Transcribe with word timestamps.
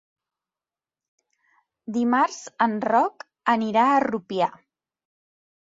Dimarts 1.99 2.41
en 2.67 2.75
Roc 2.89 3.29
anirà 3.57 3.87
a 3.93 4.05
Rupià. 4.09 4.51